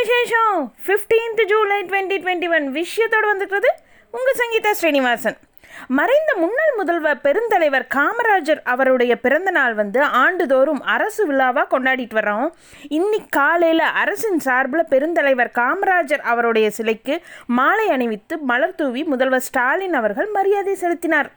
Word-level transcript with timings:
விசேஷம்? 0.00 0.58
Fifteenth 0.84 1.42
July 1.52 1.78
twenty 1.82 2.16
twenty 2.24 2.48
one 2.56 2.66
விஷயத்தோடு 2.78 3.26
வந்துக்கிறது 3.32 3.70
உங்கள் 4.16 4.38
சங்கீதா 4.40 4.70
ஸ்ரீனிவாசன். 4.70 5.38
மறைந்த 5.98 6.30
முன்னாள் 6.40 6.72
முதல்வர் 6.76 7.20
பெருந்தலைவர் 7.26 7.84
காமராஜர் 7.94 8.60
அவருடைய 8.72 9.12
பிறந்த 9.24 9.50
நாள் 9.50 9.74
வந்து 9.74 10.00
ஆண்டுதோறும் 10.22 10.82
அரசு 10.94 11.22
விழாவாக 11.26 11.66
கொண்டாடிட்டு 11.74 12.16
வர்றோம். 12.18 12.48
இன்னைக்கு 12.98 13.30
காலையில் 13.30 13.84
அரசின் 14.02 14.38
சார்பில் 14.38 14.90
பெருந்தலைவர் 14.90 15.52
காமராஜர் 15.60 16.24
அவருடைய 16.32 16.70
சிலைக்கு 16.70 17.16
மாலை 17.58 17.88
அணிவித்து 17.88 18.36
மலர் 18.52 18.74
தூவி 18.74 19.04
முதல்வர் 19.04 19.46
ஸ்டாலின் 19.48 19.94
அவர்கள் 19.94 20.30
மரியாதை 20.38 20.74
செலுத்தினார். 20.74 21.30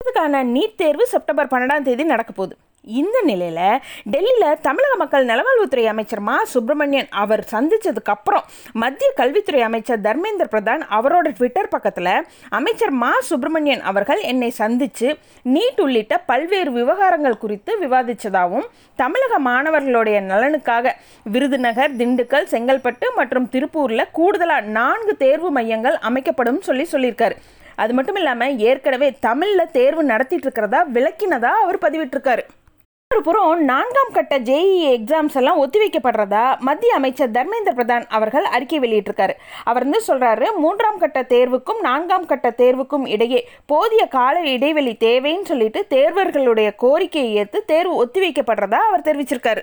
அதுக்கான 0.00 0.44
நீட் 0.56 0.78
தேர்வு 0.82 1.06
செப்டம்பர் 1.06 1.52
பன்னெண்டாம் 1.54 1.88
தேதி 1.88 2.04
நடக்க 2.04 2.32
போகுது 2.32 2.56
இந்த 2.84 3.20
நிலையில் 3.22 3.80
டெல்லியில் 4.12 4.60
தமிழக 4.60 4.94
மக்கள் 4.96 5.24
நலவாழ்வுத்துறை 5.24 5.84
அமைச்சர் 5.84 6.20
மா. 6.20 6.44
சுப்பிரமணியன் 6.44 7.08
அவர் 7.10 7.42
சந்தித்ததுக்கப்புறம் 7.52 8.46
மத்திய 8.72 9.08
கல்வித்துறை 9.14 9.60
அமைச்சர் 9.60 10.00
தர்மேந்திர 10.00 10.46
பிரதான் 10.50 10.82
அவரோட 10.90 11.28
ட்விட்டர் 11.28 11.68
பக்கத்தில் 11.68 12.10
அமைச்சர் 12.48 12.90
மா. 12.90 13.10
சுப்பிரமணியன் 13.20 13.80
அவர்கள் 13.80 14.20
என்னை 14.20 14.50
சந்தித்து 14.50 15.08
நீட் 15.44 15.80
உள்ளிட்ட 15.80 16.18
பல்வேறு 16.18 16.70
விவகாரங்கள் 16.72 17.38
குறித்து 17.38 17.78
விவாதித்ததாகவும் 17.78 18.66
தமிழக 18.94 19.38
மாணவர்களுடைய 19.38 20.20
நலனுக்காக 20.20 20.94
விருதுநகர் 21.24 21.96
திண்டுக்கல் 21.96 22.50
செங்கல்பட்டு 22.54 23.08
மற்றும் 23.16 23.48
திருப்பூரில் 23.48 24.10
கூடுதலாக 24.12 24.66
நான்கு 24.78 25.16
தேர்வு 25.16 25.50
மையங்கள் 25.50 25.94
அமைக்கப்படும் 25.94 26.60
சொல்லி 26.60 26.86
சொல்லியிருக்காரு. 26.92 27.36
அது 27.76 27.94
மட்டும் 27.94 28.14
இல்லாமல் 28.14 28.58
ஏற்கனவே 28.58 29.10
தமிழில் 29.20 29.70
தேர்வு 29.70 30.04
நடத்திட்டு 30.04 30.46
இருக்கிறதா 30.46 30.82
விளக்கினதா 30.96 31.52
அவர் 31.62 31.78
பதிவிட்டிருக்காரு. 31.78 32.44
மறுபுறம் 33.12 33.42
புறம் 33.42 33.64
நான்காம் 33.64 34.12
கட்ட 34.12 34.38
ஜேஇ 34.38 34.76
எக்ஸாம்ஸ் 34.92 35.34
எல்லாம் 35.34 35.58
ஒத்திவைக்கப்படுறதா 35.64 36.58
மத்திய 36.58 36.94
அமைச்சர் 36.94 37.30
தர்மேந்திர 37.30 37.72
பிரதான் 37.76 38.04
அவர்கள் 38.08 38.44
அறிக்கை 38.44 38.78
வெளியிட்டிருக்காரு. 38.80 39.34
அவர் 39.64 39.82
வந்து 39.82 40.00
சொல்றாரு 40.08 40.46
மூன்றாம் 40.56 40.98
கட்ட 40.98 41.22
தேர்வுக்கும் 41.22 41.80
நான்காம் 41.80 42.26
கட்ட 42.26 42.54
தேர்வுக்கும் 42.56 43.06
இடையே 43.08 43.48
போதிய 43.66 44.06
கால 44.06 44.40
இடைவெளி 44.40 44.96
தேவைன்னு 45.00 45.42
சொல்லிட்டு 45.42 45.86
தேர்வர்களுடைய 45.86 46.72
கோரிக்கையை 46.72 47.34
ஏற்று 47.34 47.64
தேர்வு 47.64 47.94
ஒத்திவைக்கப்படுறதா 48.04 48.82
அவர் 48.88 49.06
தெரிவிச்சிருக்காரு. 49.10 49.62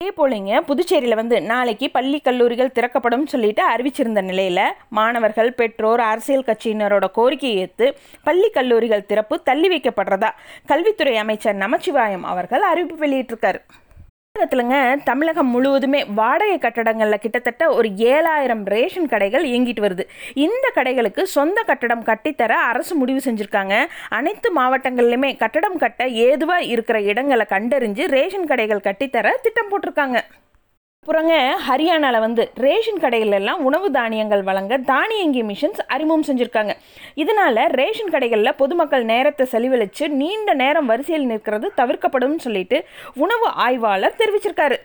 அதே 0.00 0.10
போலங்க 0.18 0.60
புதுச்சேரியில் 0.66 1.18
வந்து 1.18 1.36
நாளைக்கு 1.48 1.86
பள்ளி 1.90 2.18
கல்லூரிகள் 2.26 2.72
திறக்கப்படும் 2.76 3.26
சொல்லிட்டு 3.32 3.62
அறிவிச்சிருந்த 3.72 4.20
நிலையில் 4.28 4.60
மாணவர்கள் 4.98 5.50
பெற்றோர் 5.58 6.02
அரசியல் 6.02 6.46
கட்சியினரோட 6.46 7.06
கோரிக்கையை 7.18 7.58
ஏற்று 7.64 7.88
பள்ளி 8.24 8.48
கல்லூரிகள் 8.54 9.06
திறப்பு 9.10 9.36
தள்ளி 9.48 9.70
வைக்கப்படுறதா 9.74 10.30
கல்வித்துறை 10.66 11.14
அமைச்சர் 11.24 11.60
நமச்சிவாயம் 11.64 12.26
அவர்கள் 12.32 12.64
அறிவிப்பு 12.70 12.98
வெளியிட்டிருக்காரு. 13.04 13.60
தமிழகத்துலங்க 14.40 15.02
தமிழகம் 15.04 15.48
முழுவதுமே 15.48 16.04
வாடகை 16.18 16.58
கட்டடங்களில் 16.58 17.22
கிட்டத்தட்ட 17.24 17.64
ஒரு 17.74 17.88
ஏழாயிரம் 17.88 18.62
ரேஷன் 18.64 19.08
கடைகள் 19.08 19.44
இயங்கிட்டு 19.48 19.82
வருது. 19.86 20.04
இந்த 20.34 20.66
கடைகளுக்கு 20.74 21.22
சொந்த 21.22 21.62
கட்டடம் 21.62 22.04
கட்டித்தர 22.04 22.52
அரசு 22.70 22.94
முடிவு 22.94 23.20
செஞ்சுருக்காங்க. 23.24 23.74
அனைத்து 24.08 24.50
மாவட்டங்கள்லையுமே 24.56 25.36
கட்டடம் 25.36 25.78
கட்ட 25.78 26.08
ஏதுவாக 26.26 26.68
இருக்கிற 26.74 27.00
இடங்களை 27.00 27.46
கண்டறிஞ்சு 27.48 28.06
ரேஷன் 28.16 28.46
கடைகள் 28.46 28.86
கட்டித்தர 28.88 29.34
திட்டம் 29.42 29.70
போட்டிருக்காங்க. 29.72 30.20
புறங்க 31.08 31.34
ஹரியானாவில் 31.66 32.22
வந்து 32.24 32.42
ரேஷன் 32.54 33.00
கடைகள் 33.00 33.34
எல்லாம் 33.36 33.60
உணவு 33.68 33.86
தானியங்கள் 33.90 34.42
வழங்க 34.48 34.74
தானியங்கி 34.90 35.42
மிஷின்ஸ் 35.42 35.80
அறிமுகம் 35.94 36.24
செஞ்சுருக்காங்க. 36.28 36.72
இதனால் 37.22 37.60
ரேஷன் 37.80 38.12
கடைகளில் 38.14 38.58
பொதுமக்கள் 38.58 39.04
நேரத்தை 39.04 39.46
செலவழித்து 39.46 40.06
நீண்ட 40.20 40.54
நேரம் 40.54 40.90
வரிசையில் 40.92 41.26
நிற்கிறது 41.26 41.68
தவிர்க்கப்படும் 41.76 42.36
சொல்லிட்டு 42.38 42.78
உணவு 43.14 43.48
ஆய்வாளர் 43.66 44.18
தெரிவிச்சிருக்காரு. 44.18 44.78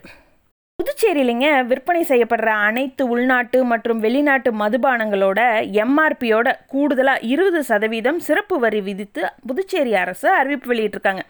புதுச்சேரியிலிங்க 0.80 1.48
விற்பனை 1.70 2.02
செய்யப்படுற 2.10 2.50
அனைத்து 2.68 3.04
உள்நாட்டு 3.14 3.58
மற்றும் 3.70 4.00
வெளிநாட்டு 4.06 4.50
மதுபானங்களோட 4.62 5.40
எம்ஆர்பியோட 5.84 6.48
கூடுதலாக 6.74 7.26
இருபது 7.34 7.60
சதவீதம் 7.70 8.20
சிறப்பு 8.28 8.56
வரி 8.64 8.80
விதித்து 8.88 9.22
புதுச்சேரி 9.48 9.94
அரசு 10.02 10.28
அறிவிப்பு 10.40 10.70
வெளியிட்டிருக்காங்க. 10.72 11.24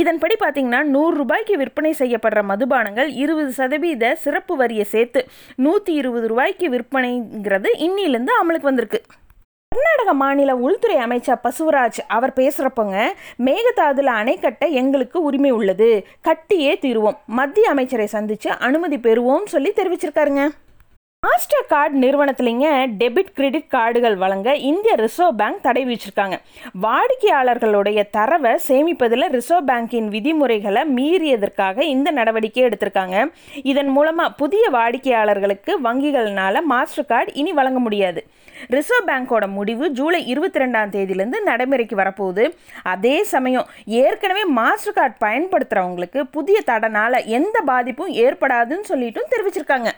இதன்படி 0.00 0.36
பார்த்தீங்கன்னா 0.42 0.82
நூறு 0.94 1.14
ரூபாய்க்கு 1.20 1.56
விற்பனை 1.62 1.92
செய்யப்படுற 2.02 2.42
மதுபானங்கள் 2.52 3.10
இருபது 3.22 3.52
சதவீத 3.60 4.14
சிறப்பு 4.26 4.56
வரியை 4.62 4.86
சேர்த்து 4.94 5.22
நூற்றி 5.66 5.94
இருபது 6.02 6.28
ரூபாய்க்கு 6.34 6.68
விற்பனைங்கிறது 6.76 7.72
இன்னிலேருந்து 7.88 8.34
அமலுக்கு 8.42 8.70
வந்திருக்கு. 8.70 9.00
கர்நாடக 9.72 10.12
மாநில 10.12 10.56
உள்துறை 10.56 10.96
அமைச்சர் 10.96 11.40
பசுவராஜ் 11.44 12.00
அவர் 12.08 12.32
பேசுகிறப்பங்க 12.36 13.12
மேகதாதுல 13.38 14.04
அணை 14.04 14.38
கட்ட 14.38 14.66
எங்களுக்கு 14.66 15.22
உரிமை 15.22 15.50
உள்ளது. 15.50 16.06
கட்டியே 16.24 16.72
தீருவோம். 16.82 17.16
மத்திய 17.26 17.68
அமைச்சரை 17.68 18.06
சந்தித்து 18.06 18.50
அனுமதி 18.50 18.96
பெறுவோம் 18.96 19.44
சொல்லி 19.44 19.72
தெரிவிச்சிருக்காருங்க. 19.72 20.48
மாஸ்டர் 21.26 21.66
கார்டு 21.72 21.96
நிறுவனத்துலேங்க 22.02 22.68
டெபிட் 23.00 23.28
கிரெடிட் 23.36 23.68
கார்டுகள் 23.74 24.16
வழங்க 24.22 24.48
இந்திய 24.70 24.92
ரிசர்வ் 25.02 25.36
பேங்க் 25.40 25.60
தடை 25.66 25.82
விதிச்சிருக்காங்க. 25.88 26.36
வாடிக்கையாளர்களுடைய 26.84 28.00
தரவை 28.16 28.52
சேமிப்பதில் 28.66 29.26
ரிசர்வ் 29.36 29.68
பேங்கின் 29.70 30.08
விதிமுறைகளை 30.14 30.82
மீறியதற்காக 30.96 31.78
இந்த 31.94 32.10
நடவடிக்கை 32.18 32.64
எடுத்திருக்காங்க. 32.68 33.16
இதன் 33.72 33.92
மூலமாக 33.96 34.36
புதிய 34.42 34.64
வாடிக்கையாளர்களுக்கு 34.76 35.74
வங்கிகள்னால 35.86 36.64
மாஸ்டர் 36.72 37.10
கார்டு 37.12 37.32
இனி 37.42 37.52
வழங்க 37.60 37.80
முடியாது. 37.86 38.22
ரிசர்வ் 38.76 39.08
பேங்கோட 39.10 39.46
முடிவு 39.58 39.84
ஜூலை 39.98 40.22
இருபத்தி 40.34 40.62
ரெண்டாம் 40.64 40.92
தேதியிலேருந்து 40.96 41.40
நடைமுறைக்கு 41.50 41.96
வரப்போகுது. 42.02 42.46
அதே 42.94 43.16
சமயம் 43.34 43.68
ஏற்கனவே 44.04 44.44
மாஸ்டர் 44.60 44.98
கார்டு 45.00 45.22
பயன்படுத்துகிறவங்களுக்கு 45.26 46.22
புதிய 46.38 46.60
தடனால் 46.70 47.24
எந்த 47.40 47.60
பாதிப்பும் 47.72 48.14
ஏற்படாதுன்னு 48.24 48.90
சொல்லிட்டும் 48.94 49.30
தெரிவிச்சிருக்காங்க. 49.34 49.90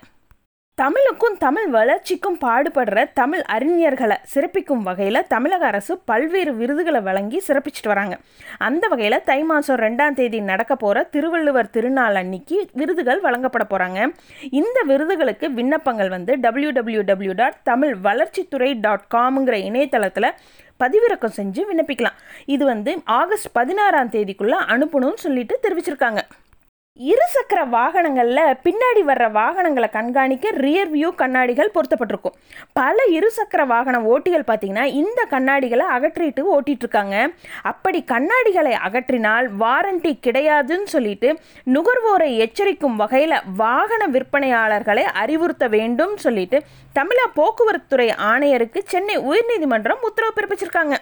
தமிழுக்கும் 0.80 1.36
தமிழ் 1.42 1.66
வளர்ச்சிக்கும் 1.74 2.38
பாடுபடுற 2.44 3.02
தமிழ் 3.18 3.42
அறிஞர்களை 3.54 4.16
சிறப்பிக்கும் 4.32 4.82
வகையில் 4.86 5.18
தமிழக 5.28 5.62
அரசு 5.66 5.92
பல்வேறு 6.10 6.52
விருதுகளை 6.60 7.00
வழங்கி 7.08 7.38
சிறப்பிச்சிட்டு 7.48 7.90
வராங்க. 7.92 8.14
அந்த 8.68 8.88
வகையில் 8.92 9.16
தை 9.28 9.38
மாதம் 9.50 9.80
ரெண்டாம் 9.84 10.16
தேதி 10.18 10.40
நடக்க 10.50 10.74
போகிற 10.76 11.04
திருவள்ளுவர் 11.14 11.70
திருநாள் 11.76 12.18
அன்னைக்கு 12.22 12.58
விருதுகள் 12.80 13.20
வழங்கப்பட 13.20 13.66
போகிறாங்க 13.70 14.10
இந்த 14.60 14.80
விருதுகளுக்கு 14.90 15.48
விண்ணப்பங்கள் 15.60 16.12
வந்து 16.16 16.34
W 16.46 16.70
W 16.70 17.04
W 17.12 17.32
dot 17.32 17.62
Tamil 17.62 17.96
வளர்ச்சித்துறை 18.08 18.70
டாட் 18.80 19.08
காம்ங்கிற 19.14 19.58
இணையதளத்தில் 19.70 20.32
பதிவிறக்கம் 20.82 21.36
செஞ்சு 21.40 21.62
விண்ணப்பிக்கலாம். 21.70 22.16
இது 22.54 22.64
வந்து 22.64 22.92
ஆகஸ்ட் 23.04 23.52
பதினாறாம் 23.52 24.10
தேதிக்குள்ளே 24.16 24.58
அனுப்பணும்னு 24.74 25.24
சொல்லிட்டு 25.26 25.56
தெரிவிச்சிருக்காங்க. 25.62 26.22
இருசக்கர 27.10 27.60
வாகனங்களில் 27.68 28.58
பின்னாடி 28.64 29.00
வர்ற 29.06 29.30
வாகனங்களை 29.32 29.88
கண்காணிக்க 29.88 30.50
ரியர் 30.50 30.90
வியூ 30.92 31.08
கண்ணாடிகள் 31.14 31.70
பொருத்தப்பட்டிருக்கும். 31.74 32.36
பல 32.72 32.96
இருசக்கர 33.12 33.66
வாகன 33.66 34.00
ஓட்டிகள் 34.00 34.46
பார்த்தீங்கன்னா 34.50 34.84
இந்த 34.84 35.26
கண்ணாடிகளை 35.30 35.86
அகற்றிட்டு 35.96 36.42
ஓட்டிகிட்ருக்காங்க 36.52 37.16
இருக்காங்க 37.16 37.16
அப்படி 37.62 38.04
கண்ணாடிகளை 38.12 38.74
அகற்றினால் 38.88 39.48
வாரண்டி 39.62 40.12
கிடையாதுன்னு 40.26 40.88
சொல்லிட்டு 40.94 41.30
நுகர்வோரை 41.74 42.30
எச்சரிக்கும் 42.46 42.96
வகையில் 43.02 43.36
வாகன 43.56 44.08
விற்பனையாளர்களை 44.08 45.04
அறிவுறுத்த 45.24 45.68
வேண்டும் 45.68 46.16
சொல்லிட்டு 46.16 46.60
தமிழக 46.92 47.34
போக்குவரத்துறை 47.40 48.08
ஆணையருக்கு 48.32 48.82
சென்னை 48.84 49.18
உயர்நீதிமன்றம் 49.18 50.06
உத்தரவு 50.10 50.34
பிறப்பிச்சிருக்காங்க. 50.36 50.96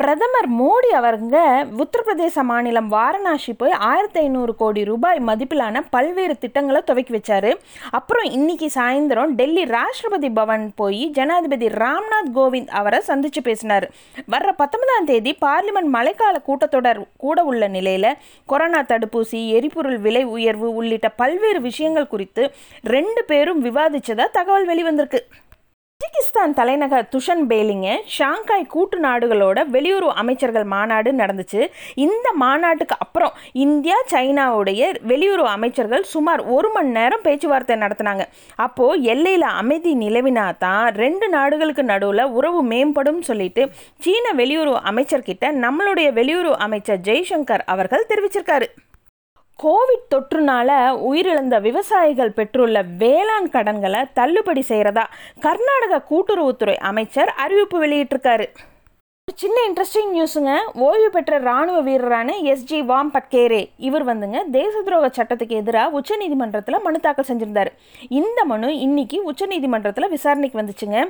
பிரதமர் 0.00 0.48
மோடி 0.58 0.88
அவருங்க 0.92 1.36
உத்தரப்பிரதேச 1.82 2.42
மாநிலம் 2.42 2.88
வாரணாசி 2.88 3.52
போய் 3.52 3.70
ஆயிரத்தி 3.70 4.18
ஐநூறு 4.20 4.54
கோடி 4.54 4.84
ரூபாய் 4.84 5.20
மதிப்பிலான 5.26 5.82
பல்வேறு 5.90 6.38
திட்டங்களை 6.38 6.80
துவக்கி 6.84 7.12
வச்சாரு. 7.14 7.52
அப்புறம் 7.90 8.24
இன்னைக்கு 8.24 8.70
சாயந்தரம் 8.74 9.32
டெல்லி 9.38 9.64
ராஷ்டிரபதி 9.64 10.30
பவன் 10.34 10.72
போய் 10.74 11.10
ஜனாதிபதி 11.10 11.66
ராம்நாத் 11.66 12.30
கோவிந்த் 12.34 12.68
அவரை 12.80 13.00
சந்திச்சு 13.06 13.42
பேசினார். 13.42 13.86
வர்ற 14.30 14.52
பத்தொன்பதாம் 14.56 15.08
தேதி 15.12 15.36
பார்லிமெண்ட் 15.40 15.90
மழைக்கால 15.96 16.36
கூட்டத்தொடர் 16.48 17.02
கூட 17.16 17.44
உள்ள 17.44 17.68
நிலையில் 17.68 18.10
கொரோனா 18.46 18.82
தடுப்பூசி 18.82 19.48
எரிபொருள் 19.48 19.98
விலை 19.98 20.24
உயர்வு 20.24 20.74
உள்ளிட்ட 20.74 21.08
பல்வேறு 21.08 21.60
விஷயங்கள் 21.60 22.12
குறித்து 22.14 22.52
ரெண்டு 22.82 23.24
பேரும் 23.24 23.64
விவாதிச்சதா 23.64 24.28
தகவல் 24.30 24.68
வெளிவந்திருக்கு. 24.68 25.22
கஜகிஸ்தான் 26.06 26.52
தலைநகர் 26.58 27.06
துஷன் 27.12 27.42
பேலிங்க 27.50 27.88
ஷாங்காய் 28.16 28.64
கூட்டு 28.74 28.96
நாடுகளோட 29.04 29.58
வெளியுறவு 29.74 30.12
அமைச்சர்கள் 30.22 30.66
மாநாடு 30.72 31.10
நடந்துச்சு. 31.20 31.60
இந்த 32.04 32.26
மாநாட்டுக்கு 32.42 32.96
அப்புறம் 33.04 33.34
இந்தியா 33.64 33.98
சைனாவுடைய 34.12 34.90
வெளியுறவு 35.12 35.50
அமைச்சர்கள் 35.54 36.04
சுமார் 36.12 36.42
ஒரு 36.56 36.68
மணி 36.74 36.90
நேரம் 36.98 37.24
பேச்சுவார்த்தை 37.26 37.76
நடத்தினாங்க. 37.84 38.24
அப்போது 38.66 39.02
எல்லையில் 39.14 39.48
அமைதி 39.62 39.94
நிலவினா 40.04 40.46
தான் 40.64 40.86
ரெண்டு 41.02 41.28
நாடுகளுக்கு 41.36 41.84
நடுவில் 41.92 42.32
உறவு 42.38 42.62
மேம்படும் 42.72 43.22
சொல்லிட்டு 43.30 43.64
சீன 44.06 44.34
வெளியுறவு 44.42 44.80
அமைச்சர்கிட்ட 44.92 45.54
நம்மளுடைய 45.66 46.10
வெளியுறவு 46.20 46.58
அமைச்சர் 46.68 47.04
ஜெய்சங்கர் 47.10 47.66
அவர்கள் 47.74 48.10
தெரிவிச்சிருக்காரு. 48.12 48.68
கோவிட் 49.62 50.08
தொற்றுனால 50.14 50.70
உயிரிழந்த 51.10 51.60
விவசாயிகள் 51.60 52.32
பெற்றுள்ள 52.32 52.82
வேளாண் 52.82 53.48
கடன்களை 53.48 54.00
தள்ளுபடி 54.12 54.62
செய்கிறதா 54.62 55.04
கர்நாடக 55.40 56.00
கூட்டுறவுத்துறை 56.10 56.76
அமைச்சர் 56.90 57.28
அறிவிப்பு 57.28 57.78
வெளியிட்டிருக்காரு. 57.84 58.46
ஒரு 59.30 59.38
சின்ன 59.42 59.60
இன்ட்ரெஸ்டிங் 59.68 60.10
நியூஸுங்க 60.14 60.50
ஓய்வு 60.86 61.06
பெற்ற 61.14 61.38
ராணுவ 61.46 61.78
வீரரான 61.86 62.34
எஸ்ஜி 62.50 62.78
வாம் 62.90 63.10
பட்கேரே. 63.14 63.58
இவர் 63.86 64.04
வந்துங்க 64.08 64.40
தேச 64.56 64.74
துரோக 64.86 65.06
சட்டத்துக்கு 65.16 65.54
எதிராக 65.60 65.98
உச்சநீதிமன்றத்தில் 65.98 66.76
மனு 66.84 66.98
தாக்கல் 67.06 67.26
செஞ்சிருந்தார். 67.30 67.70
இந்த 68.18 68.40
மனு 68.50 68.68
இன்னைக்கு 68.84 69.18
உச்சநீதிமன்றத்தில் 69.30 70.08
விசாரணைக்கு 70.12 70.60
வந்துச்சுங்க. 70.60 71.00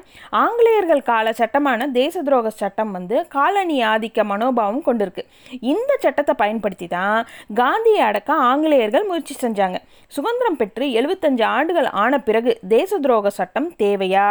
ஆங்கிலேயர்கள் 0.42 1.02
கால 1.10 1.34
சட்டமான 1.40 1.88
தேச 1.98 2.22
துரோக 2.28 2.52
சட்டம் 2.62 2.94
வந்து 2.98 3.18
காலனி 3.36 3.76
ஆதிக்க 3.90 4.24
மனோபாவம் 4.30 4.80
கொண்டிருக்கு. 4.88 5.24
இந்த 5.72 5.92
சட்டத்தை 6.06 6.36
பயன்படுத்தி 6.42 6.88
தான் 6.96 7.20
காந்தியை 7.60 8.00
அடக்க 8.08 8.32
ஆங்கிலேயர்கள் 8.48 9.06
முயற்சி 9.10 9.36
செஞ்சாங்க. 9.44 9.78
சுதந்திரம் 10.16 10.58
பெற்று 10.62 10.88
எழுபத்தஞ்சு 11.02 11.46
ஆண்டுகள் 11.58 11.90
ஆன 12.04 12.22
பிறகு 12.30 12.54
தேச 12.76 13.00
துரோக 13.04 13.34
சட்டம் 13.40 13.68
தேவையா? 13.84 14.26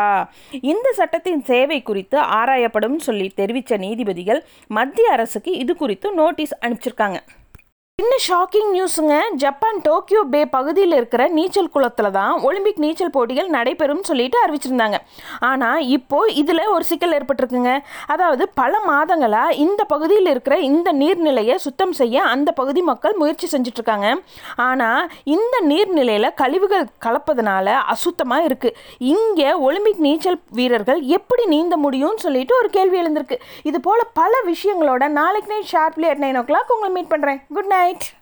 இந்த 0.73 0.87
சட்டத்தின் 1.01 1.45
சேவை 1.53 1.79
குறித்து 1.91 2.19
ஆராயப்படும் 2.41 2.99
சொல்லி 3.09 3.29
தெரிவித்த 3.43 3.73
நீதிபதிகள் 3.77 4.45
மத்திய 4.67 5.11
அரசுக்கு 5.11 5.51
இது 5.63 5.75
குறித்து 5.75 6.13
நோட்டீஸ் 6.13 6.55
அனுப்பிச்சிருக்காங்க. 6.61 7.19
சின்ன 7.99 8.15
ஷாக்கிங் 8.25 8.71
நியூஸுங்க 8.73 9.15
ஜப்பான் 9.41 9.77
டோக்கியோ 9.85 10.21
பே 10.31 10.39
பகுதியில் 10.55 10.95
இருக்கிற 10.97 11.23
நீச்சல் 11.35 11.69
குளத்தில் 11.75 12.09
தான் 12.17 12.33
ஒலிம்பிக் 12.47 12.81
நீச்சல் 12.83 13.11
போட்டிகள் 13.15 13.49
நடைபெறும் 13.55 14.03
சொல்லிட்டு 14.09 14.37
அறிவிச்சிருந்தாங்க. 14.41 14.97
ஆனால் 15.49 15.79
இப்போது 15.95 16.33
இதில் 16.41 16.61
ஒரு 16.73 16.85
சிக்கல் 16.89 17.13
ஏற்பட்டிருக்குங்க. 17.17 17.73
அதாவது 18.15 18.45
பல 18.59 18.73
மாதங்களாக 18.89 19.55
இந்த 19.65 19.81
பகுதியில் 19.93 20.29
இருக்கிற 20.33 20.57
இந்த 20.69 20.91
நீர்நிலையை 21.01 21.55
சுத்தம் 21.65 21.93
செய்ய 21.99 22.25
அந்த 22.33 22.51
பகுதி 22.59 22.83
மக்கள் 22.91 23.15
முயற்சி 23.21 23.49
செஞ்சிட்ருக்காங்க. 23.53 24.09
ஆனால் 24.67 25.01
இந்த 25.35 25.55
நீர்நிலையில் 25.71 26.29
கழிவுகள் 26.41 26.85
கலப்பதனால 27.07 27.77
அசுத்தமாக 27.95 28.49
இருக்குது 28.49 28.77
இங்கே 29.13 29.49
ஒலிம்பிக் 29.69 30.03
நீச்சல் 30.07 30.39
வீரர்கள் 30.59 31.01
எப்படி 31.19 31.45
நீந்த 31.55 31.77
முடியும்னு 31.85 32.25
சொல்லிட்டு 32.27 32.55
ஒரு 32.61 32.71
கேள்வி 32.77 32.99
எழுந்திருக்கு. 33.03 33.39
இது 33.71 33.81
போல் 33.87 34.05
பல 34.21 34.43
விஷயங்களோட 34.51 35.03
நாளைக்கு 35.19 35.53
night 35.55 35.73
sharply 35.75 36.09
at 36.13 36.23
nine 36.25 36.41
o'clock 36.51 36.75
உங்களை 36.77 36.93
மீட் 36.99 37.11
பண்ணுறேன் 37.15 37.41
குட் 37.57 37.71
நைட். 37.75 37.83
night. 37.85 38.15